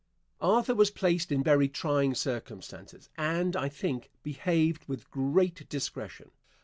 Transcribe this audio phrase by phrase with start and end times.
[0.41, 0.47] Answer.
[0.51, 6.31] Arthur was placed in very trying circumstances, and, I think, behaved with great discretion.